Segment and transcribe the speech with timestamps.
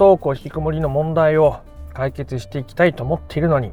[0.00, 1.58] 登校引きこもりの問題を
[1.92, 3.72] 解決していきたいと思っているのに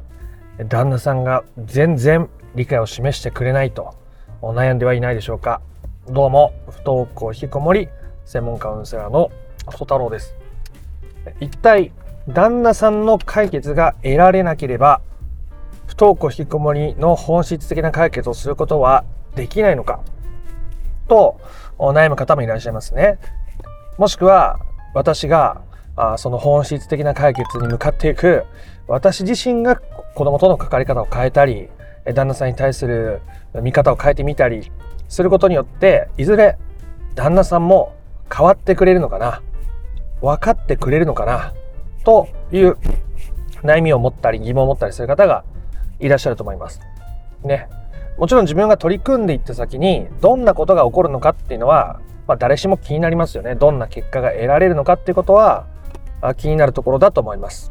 [0.68, 3.94] 旦那さんが全然理解を示してくれないと
[4.42, 5.62] 悩んではいないでしょうか。
[6.06, 7.88] どうも不登校引きこもり
[8.26, 9.30] 専門カウンセラーの
[9.70, 10.34] 曽太郎です。
[11.40, 11.92] 一体
[12.28, 15.00] 旦那さんの解決が得られなければ
[15.86, 20.00] 不登校引きこもりの本質的な解決をすることはできないのか
[21.08, 21.40] と
[21.78, 23.18] 悩む方もいらっしゃいますね。
[23.96, 24.58] もしくは
[24.92, 25.62] 私が
[25.98, 28.44] あその本質的な解決に向かっていく
[28.86, 29.76] 私自身が
[30.14, 31.68] 子供との関わり方を変えたり
[32.14, 33.20] 旦那さんに対する
[33.62, 34.70] 見方を変えてみたり
[35.08, 36.56] することによっていずれ
[37.16, 37.94] 旦那さんも
[38.32, 39.42] 変わってくれるのかな
[40.22, 41.52] 分かってくれるのかな
[42.04, 42.76] という
[43.62, 45.44] 悩みを持ったり疑問を持ったりする方が
[45.98, 46.80] いらっしゃると思います。
[47.42, 47.68] ね。
[48.18, 53.54] もちろん自分が取り組んでいった先にどんなことが起こるのかっていうのは、まあ、誰しも気になりますよね。
[53.54, 55.66] どんな結果が得られるのかっていうことは
[56.36, 57.70] 気になるところだと思います。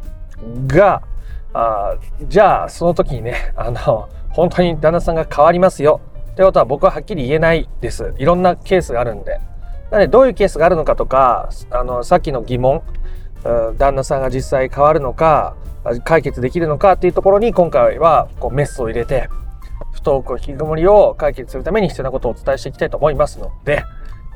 [0.66, 1.02] が、
[1.52, 6.00] あじゃあその時にね、 あの、本当に旦那さんが変わりますよ
[6.32, 8.14] ってことは僕ははっきり言えないです。
[8.18, 9.40] いろんなケースがあるんで。
[9.90, 12.82] なのでどういうケースがあるのかとか、あの、さっきの疑問、
[13.78, 15.54] 旦那さんが実際変わるのか、
[16.04, 19.28] 解決できるのかっていうところに今回はこうメスを入れて、
[19.92, 23.82] 不登校引きこもりを解決するために必要なことをお伝えしていきたいと思いますので、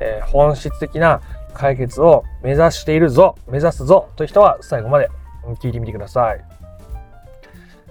[0.01, 1.21] えー、本質的な
[1.53, 5.09] 解決を目指しているぞ、目指すぞという人は最後まで
[5.61, 6.43] 聞いてみてください。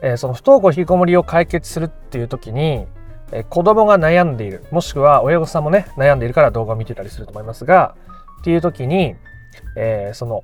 [0.02, 2.86] えー、その不登校引きこもりを解決するっていう時に、
[3.30, 7.94] えー、子供が悩んでいる、もしくは親御さんもね、悩んでいるから動画を見てたりすると思いますが、
[8.40, 9.14] っていう時に、
[9.76, 10.42] えー、その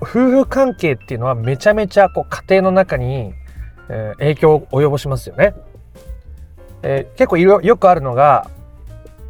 [0.00, 3.34] 夫婦関係っていうのはめちゃめちゃこう家庭の中に、
[3.88, 5.54] えー、影響を及ぼしますよね。
[6.82, 8.48] えー、結構よくあるのが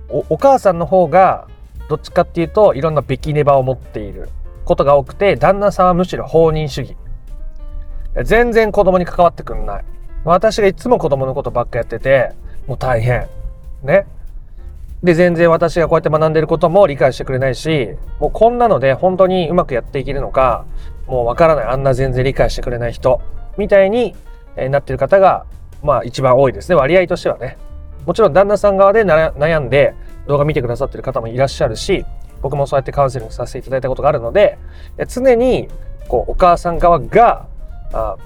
[0.08, 1.46] おお母さんの方が
[1.94, 4.28] どっちかっていうといろんなべきネバを持っている
[4.64, 6.96] ことが多くて旦那さんはむしろ放任主義。
[8.24, 9.84] 全然子供に関わってくんない。
[10.24, 12.32] 私がいつも子供のことばっかやってて
[12.66, 13.28] もう大変。
[13.84, 14.06] ね。
[15.04, 20.64] で全然私がこうやって学んでることも理解してくれないしもうこんなので本当にうまくやっていけるのか
[21.06, 21.64] もうわからない。
[21.66, 23.20] あんな全然理解してくれない人。
[23.56, 24.16] みたいに
[24.56, 25.46] なってる方が
[25.84, 26.74] まあ一番多いですね。
[26.74, 27.56] 割合としてはね。
[28.04, 29.94] もちろん旦那さん側で悩んで
[30.26, 32.04] 動画見てくださってる方もいらっしゃるし
[32.42, 34.58] 僕もそうやってカウンセリングさせていただいたことがあるので
[35.08, 35.68] 常に
[36.08, 37.46] こうお母さん側が
[37.92, 38.16] あ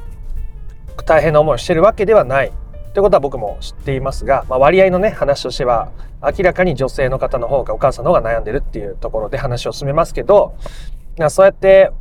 [1.05, 2.53] 大変な思いをしてるわけではない。
[2.93, 10.57] ということは僕も知っていますが、まあ、割合のね話としては明らかに女性の方の方がお母さんの方が悩んでるっていうところで話を進めますけど
[11.29, 11.93] そうやって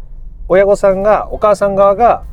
[0.48, 2.24] 親御さんがお母さん側が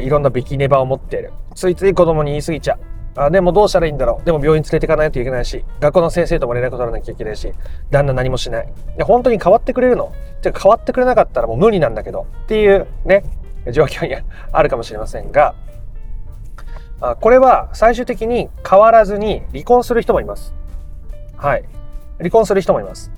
[0.00, 1.32] いろんなべきネバを持っている。
[1.54, 2.93] ついつい子供に言い過ぎちゃう。
[3.16, 4.24] あでもどうしたらいいんだろう。
[4.24, 7.52] でも病院連れていかないといけないし学校の先生とも連絡取らなきゃいけないし
[7.90, 8.68] 旦那何もしない。
[8.96, 10.12] で本当に変わってくれるの。
[10.42, 12.26] てか変わってくれなかったらもう無理なんだけど。
[12.44, 13.22] っていうね
[13.70, 14.16] 状況に
[14.52, 15.54] あるかもしれませんが
[17.00, 20.54] あこれは最終的に変わらずに離婚する人もいます。
[21.36, 21.64] はい。
[22.18, 23.12] 離婚する人もいます。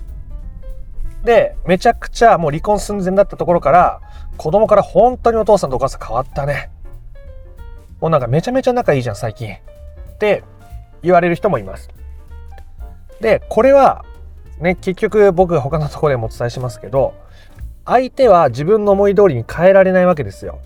[1.23, 3.99] でめちゃくちゃもう離婚寸前だったところから
[4.37, 6.69] 子供から本当にお父さんとお母さん変わったね。
[7.99, 9.55] もうなんかめちゃめちゃ仲いいじゃん最近。
[10.17, 10.43] って
[11.03, 11.89] 言われる人もいます。
[13.21, 14.03] で、これは
[14.59, 17.13] ね、結局僕が他のところでもお伝えしますけど、
[17.85, 20.59] 相手は自分の思い通りに変えられないわけですよ。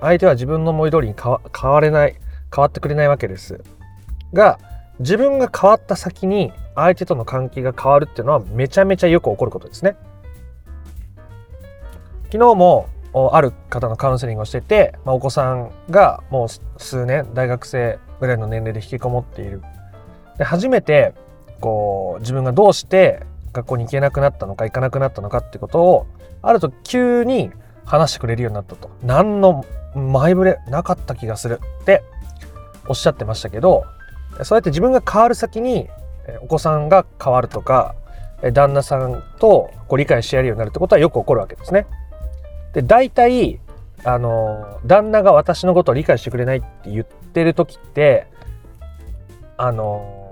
[0.00, 2.16] 相手は自分の思い通りに変わ変われない、
[2.54, 3.62] 変わってくれないわけです。
[4.32, 4.58] が、
[4.98, 9.96] 自分が変わった先に相手との関係が変わるっていうのはめちゃめちゃよく起こることですね。
[12.32, 12.88] 昨日も
[13.32, 19.62] ある方のカウンセリングをしてて、まあ、お子さんがもう数年大学生ぐらいの年齢で引きこもっている
[20.38, 21.14] で初めて
[21.60, 23.22] こう自分がどうして
[23.52, 26.06] 学校に行けなくなったのか行かなくなったのかってことを
[26.42, 27.50] あると急に
[27.84, 32.02] 話してくれるようになったと何の前触れなかった気がするって
[32.88, 33.84] おっしゃってましたけど
[34.42, 35.88] そうやって自分が変わる先に
[36.42, 37.94] お子さんが変わるとか
[38.52, 41.86] 旦那さんとこう理解し合えるようになるってことはよく起こるわけですね。
[42.74, 43.60] で大体
[44.06, 48.28] あの旦那が私のことを理解してくれないって言ってる時って
[49.56, 50.22] あの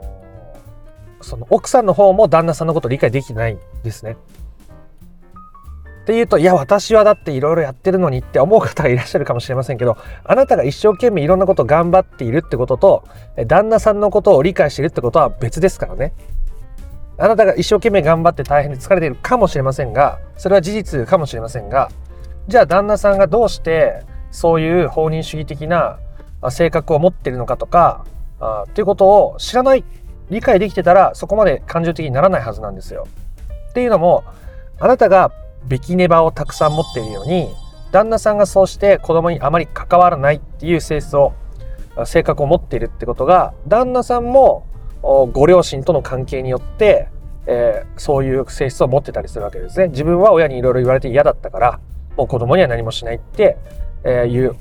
[1.21, 4.17] その奥さんの方も旦那さんのことを理解できてないんですね。
[6.03, 13.05] っていうといや私はだっていろいろやってるのにって思う方がいらっしゃるかもしれませんけどあなたが一生懸命いろんなことを頑張っているってことと
[13.49, 16.13] 旦那さんのことを理解しているってことは別ですからね。
[17.17, 21.91] あなたが一生懸命頑張って大変で疲れているかもしれませんがそれは事実かもしれませんが
[22.49, 25.99] じゃあ旦那さんがどうしてそういう放任主義的な
[26.51, 28.05] 性格を持ってるのかとか
[28.41, 29.85] あっていうことを知らない
[30.31, 33.07] 理解できてたらそこまで感情的にならないはずなんですよ。
[33.71, 34.25] っていうのも
[34.79, 35.33] あなたが
[35.67, 37.49] べきネバをたくさん持っているように
[37.93, 41.33] 旦那さんがそうして子供にあまり関わらないっていう性質を
[42.05, 44.67] 性格を持っているってことが旦那さんも
[45.33, 47.09] ご両親との関係によって、
[47.47, 49.89] えー、そういう性質を持ってたりするわけですね。
[49.89, 51.81] 自分は親にいろいろ言われて嫌だったから
[52.17, 53.57] もう子供には何もしないって、
[54.05, 54.57] えー、いう、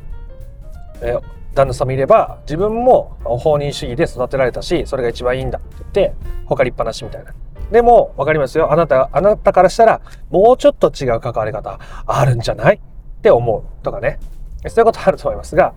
[1.02, 1.18] え、
[1.54, 6.14] 旦那さんもいれば自分も放任主義で育てられたしそれが一番いいんだって言って
[6.46, 7.34] 他立派なしみたいな。
[7.72, 14.20] でも分かりますよあなたあなたからしたらもうちょっと違う関わり方あるんじゃないって思うとかね
[14.68, 15.74] そういうことあると思いますが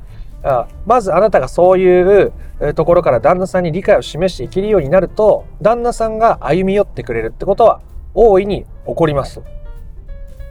[0.84, 2.32] まずあなたがそういう
[2.75, 7.81] ところから旦那さんに理解を示していけるようになると旦那さんが歩み寄ってくれるってことは
[8.14, 9.40] 大いに起こります。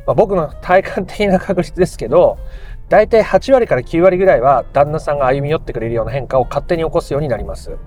[0.06, 2.38] まあ、僕の体感的な確率ですけど
[2.90, 7.78] 大体8割から9割ぐらいは旦那さんが歩み寄ってくれるような変化を勝手に起こすようになります。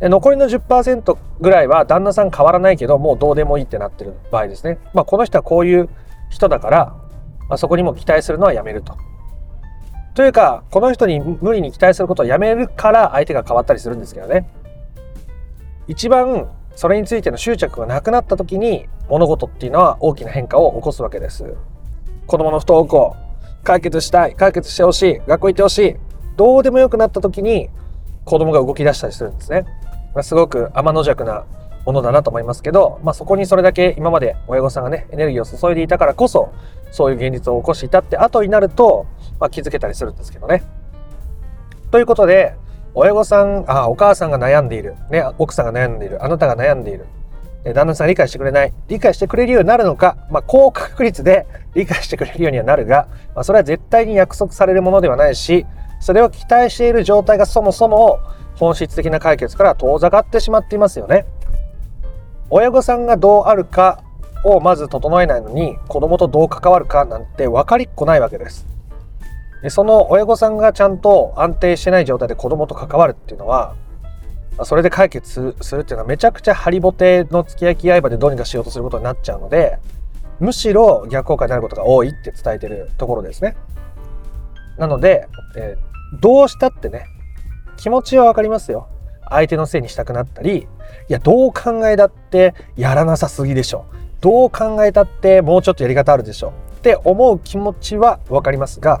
[0.00, 4.78] で残りの10%ぐらいは旦那さん変わらないけどもうどうでもいいってなってる場合ですね。
[4.92, 5.88] まあ、この人はこういう
[6.30, 6.86] 人だから、
[7.48, 8.96] まあ、そこにも期待するのはやめると。
[10.14, 14.48] というかこの人に無理に期待することをやめるから相手が変わったりするんですけどね。
[15.86, 21.54] 一番それについての執着がなくなった時に物事っていうのは大きな変化を起こすわけです。
[22.26, 23.16] 子供の不登校
[23.62, 25.96] 解決したい解決してほしい学校行ってほしい
[26.36, 27.70] どうでもよくなった時に
[28.24, 29.64] 子供が動き出したりするんですね。
[30.14, 31.44] まあ、すごく天の弱な
[31.84, 36.52] ものだなと思いますけど、まあ、そこにそれだけ今まで親御さんがねエネルギーを注いでいたからこそ
[36.90, 39.06] そういう現実を起こしていたって後になると、
[39.38, 40.62] まあ、気づけたりするんですけどね。
[41.90, 42.54] ということで
[42.94, 46.24] 親御さんあお母さんが悩んでいる、ね、奥さんが悩んでいる。
[46.24, 47.06] あなたが悩んでいる。
[47.74, 48.72] 旦那さん理解してくれない。
[48.88, 55.64] 理解してくれるようになるのか、まあ、高確率で理解してくれるようにはなるが、まあ、それは絶対に約束されるものではないし
[55.98, 58.20] それを期待している状態がそもそも
[58.56, 61.26] 本質的な解決から遠ざかってしまっていますよね。
[62.50, 64.04] 親御さんがどうあるか
[64.44, 68.73] をまず整えないのに子供とどう関わるかなんて分かりっこないわけです。
[69.64, 73.74] でその親御さんがちゃんと安定してない状態で子供と関わるっていうのは
[74.64, 79.78] それで解決するっていうのはめちゃくちゃハリボテの付き合い合いでどうにかしようとすることになっちゃうので
[80.38, 83.56] むしろ逆効果になることが多いって伝えてるところですね。
[84.76, 87.06] なので、えー、どうしたってね
[87.78, 88.88] 気持ちは分かりますよ。
[89.30, 90.66] 相手のせいにしたくなったりい
[91.08, 93.86] やどう考えたってやらなさすぎでしょ
[94.20, 99.00] どう考えたってもうちょっとやり方あるでしょって思う気持ちは分かりますが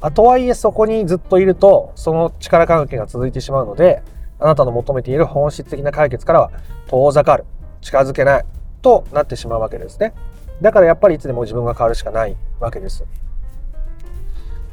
[0.00, 4.02] あとはいえそこにずっといるとその力関係が続いてしまうので
[4.38, 6.50] あなたの求めている本質的な解決からは
[6.88, 7.44] 遠ざかる
[7.82, 8.44] 近づけない
[8.80, 10.14] となってしまうわけですね。
[10.62, 13.04] だからやっぱりいつでも自分が変わるしかないわけです。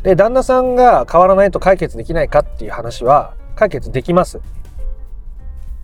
[0.03, 4.39] で旦那さんが変わらないと解決できないかっていう話は解決できます。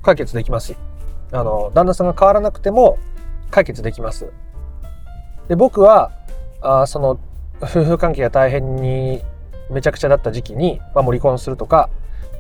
[0.02, 0.76] 解決できます。
[1.32, 2.98] あの旦那さんが変わらなくても
[3.50, 4.32] 解決できます。
[5.50, 6.12] で僕は
[6.62, 7.20] あその
[7.62, 9.24] 夫婦関係が大変に
[9.74, 11.90] めちゃくちゃだった時期に、まあ、もう離婚するとか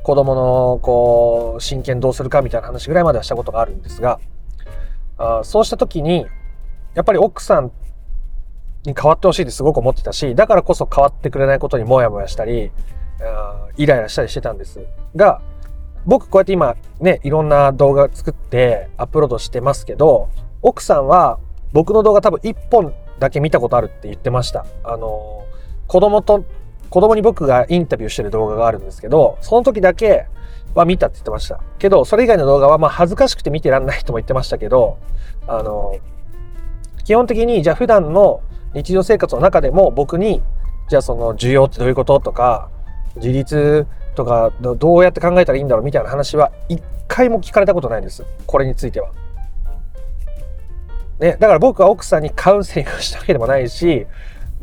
[0.03, 4.19] 子供のこう親権どうするかみたいな話ぐらいまではしたことがあるんですが
[5.18, 6.25] あそうした時に
[6.94, 7.71] やっぱり奥さん
[8.85, 12.71] に変わってほしいってすごく思ってたしだからこそ変わってくれないことにモヤモヤしたり
[13.21, 14.81] あイライラしたりしてたんです
[15.15, 15.41] が
[16.06, 20.29] 僕こうやって今ねいろんな動画作ってアップロードしてますけど
[20.62, 21.39] 奥さんは
[21.71, 24.65] 僕の動画多分1本だけ見たことあるって言ってました。
[24.83, 25.45] あの
[25.88, 26.45] 子供と
[26.93, 30.27] 子供に僕がインタビューしてる動画があるんですけどその時だけ
[30.75, 35.00] は見たって言ってましたけどそれ以外の動画はまあ恥ずかしくて見てらんないとも言ってましたけど
[35.47, 35.97] あの
[37.03, 38.43] 基本的にじゃあ普段の
[38.75, 40.43] 日常生活の中でも僕に
[40.88, 42.69] じゃあその需要ってどういうこととか
[43.15, 49.09] 自立とかどうやって考えたらいいんだろうみたいな話は一回も聞かれたことないんですこれについては。
[51.19, 54.05] ね、だから僕は奥さんにカウンセリングしたわけでもないし、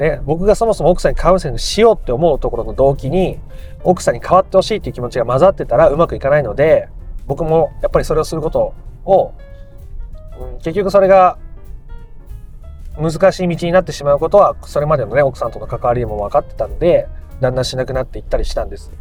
[0.00, 3.38] ね、僕がそもそも奥さんにカウンセリングしようって思うところの動機に
[3.85, 6.88] 奥さんに変わってほしいっていう気持ちが混ざってたらうまくいかないので
[7.26, 9.35] 僕もやっぱりそれをすることを、
[10.40, 11.38] うん、結局それが
[12.99, 17.07] 難しい道になってしまうことはそれまでのね奥さんとの関わりも分かってたんで
[17.40, 18.92] だんだんしなくなっていったりしたんです。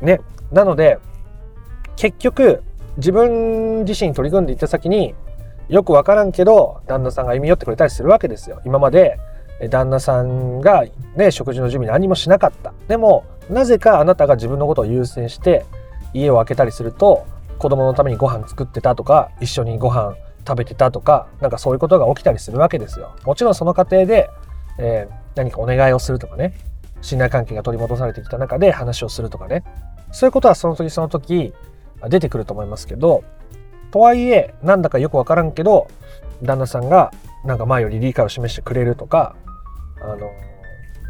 [0.00, 0.20] ね。
[0.50, 0.98] なので、
[1.96, 2.62] 結局、
[2.96, 5.14] 自分自身に取り組んでいった先に
[5.68, 8.62] よくわからんけど旦那さんが歩み寄ってくれたりするわけですよ。
[8.64, 9.18] 今まで
[9.70, 10.84] 旦那さんが
[11.14, 12.72] ね食事の準備何もしなかった。
[12.88, 15.64] でもなぜかあなたが自分のことを優先して
[16.12, 17.26] 家を開けたりすると
[17.58, 23.14] 子供のためにご飯作ってたとか一緒にご飯食べてたとかなんかそういうことが起きたりするわけですよ。
[23.24, 24.30] もちろんその過程で、
[24.78, 26.54] えー、何かお願いをするとかね
[27.00, 29.64] 信頼関係が取り戻されてきた中で話をするとかね
[30.12, 31.54] そういうことはその時その時
[32.08, 33.24] 出てくると思いますけど
[33.90, 35.88] とはいえなんだかよく分からんけど
[36.42, 37.12] 旦那さんが
[37.44, 39.36] なんか前より理解を示してくれるとか
[40.12, 40.30] あの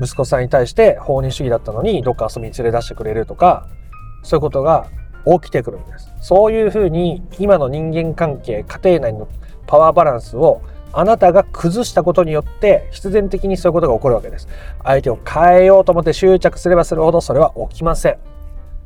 [0.00, 3.67] 息子さんに対して放任主義だったのにどっか遊びに連れ出してくれるとか
[4.23, 4.88] そういうことが
[5.25, 6.12] 起きてくるんです。
[6.21, 9.29] そういうふうに今の人間関係家庭内の
[9.67, 10.62] パワーバランスを
[10.93, 14.49] あなたが崩したことによって必然的にそういうことが起こるわけです。
[14.85, 18.19] 相手を変えようと思って執着すればするほどそれは起きません。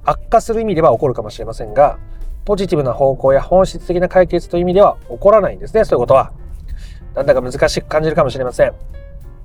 [0.04, 1.98] 悪化する意味では起こるかもしれませんが
[2.46, 5.84] ポジティブな方向や本質的な解決という意味では起こらないんですね。
[5.84, 6.32] そういうことは。
[7.14, 8.72] なんだか難しく感じるかもしれません。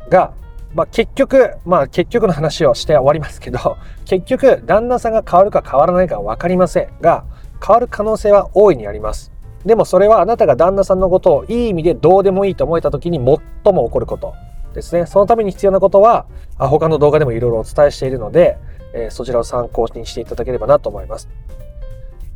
[0.10, 0.34] が
[0.76, 7.24] まあ、結局、まあ、結局の話をして終わりますけど 結局旦那さんが変わるか変わらないか分かりませんが
[7.66, 9.32] 変わる可能性は大いにあります。
[9.66, 14.34] でもそれはあなたが旦那さんのことをいい意味でどうでもいいと思えた時に最も起こること
[14.76, 15.08] ですね。
[15.08, 16.26] そのために必要なことは
[16.60, 18.58] 他の動画でもいろいろお伝えしているので、
[18.94, 21.30] えー、そちらを参考にしていただければなと思います。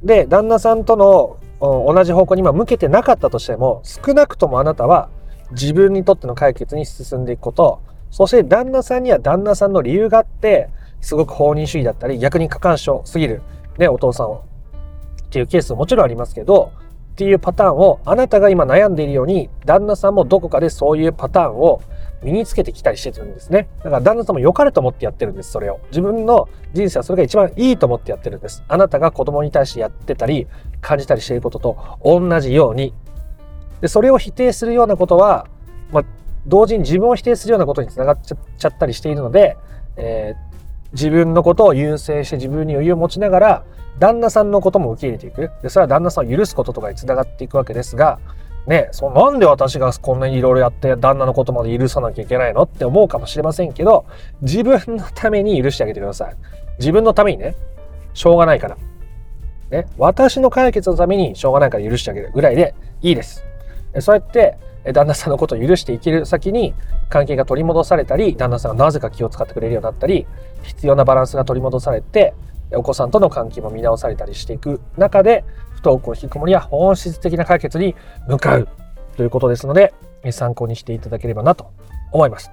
[0.02, 5.10] で旦那さんとの同じ方向に今向けてなかったとしても少なくともあなたは
[5.52, 10.70] 自分にとっての解決に進んでいくことそして旦那さんには旦那さんの理由があって、
[11.02, 13.42] すごく放任主義だったり、逆に過干渉すぎる、
[13.78, 14.44] ね、お父さんを
[15.24, 16.72] っていうケースももちろんありますけど、
[17.12, 21.82] っていうパターンをあなたが今悩んでいるように、旦那さんもどこかでそういうパターンを
[22.24, 23.68] 身につけてきたりしてるんですね。
[23.80, 25.80] だから旦那さんも良かれと思ってやってるんです、それを。
[25.92, 28.64] 自分の人生はそれが一番いいと思ってやってるんです。
[28.68, 30.48] あなたが子供に対してやってたり、
[30.82, 32.94] 感じたりしていることと同じように。
[33.82, 35.46] で、それを否定するようなことは、
[35.92, 36.04] まあ、
[36.50, 39.58] 同時に自分を否定するようなことにつながっちゃったりしているので、
[39.96, 43.64] えー、自分のことを優先して自分に余裕を持ちながら
[44.00, 45.52] 旦那さんのことも受け入れていく。
[45.62, 48.20] でそれは旦那さんを許すこととかにつながっていくわけですが
[48.66, 54.06] ねそなんで私がこんなにいろいろやって旦那のことまで許さなきゃいけないのって思うかもしれませんけど
[54.42, 56.36] 自分のために許してあげてください。
[56.80, 57.56] 自分のためにね
[58.14, 58.78] しょうがないから。
[59.70, 63.44] ね私の解決のためにしょうがないから許してあげるぐらいでいいです。
[64.00, 66.74] そうやって旦那さんのことを許して生きる先に
[67.10, 70.26] 関係が取り戻されたり旦那さんがなぜか気を使ってくれるようになったり
[70.64, 72.34] 必要なバランスが取り戻されて
[72.72, 77.96] お子さんとの関係も見直されたりしていく中で不登校引きこもりや本質的な解決に
[78.28, 78.68] 向かう
[79.18, 79.94] ということですので
[80.32, 81.72] 参考にしていただければなと
[82.12, 82.52] 思います。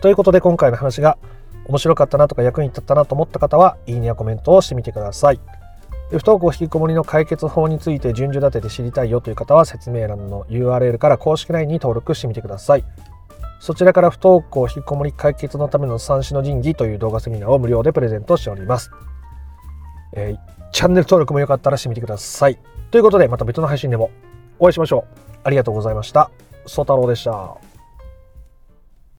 [0.00, 1.18] ということで今回の話が
[1.66, 5.40] 面白かったなとか役に立ったなと思った方はいいねやコメントをしてみてください。
[6.10, 12.84] 不登校引きこもりの解決法について順序立てて知りたいよという方は説明欄の URL から公式 LINE に登録してみてください。
[13.60, 18.90] そちらから不登校引きこもり解決のための三種の神器という動画セミナーを無料でプレゼントしております。
[20.14, 22.58] えー、チャンネル登録もよかったらしてみてください。
[22.90, 24.10] ということでまた別の配信でも
[24.58, 25.38] お会いしましょう。
[25.44, 26.30] ありがとうございました。
[26.66, 27.67] ソ太郎でした。